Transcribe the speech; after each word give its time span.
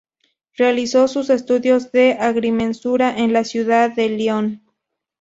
Realizó 0.57 1.07
sus 1.07 1.29
estudios 1.29 1.91
de 1.91 2.13
agrimensura 2.13 3.15
en 3.19 3.33
la 3.33 3.43
ciudad 3.43 3.91
de 3.91 4.09
Lyon. 4.09 4.63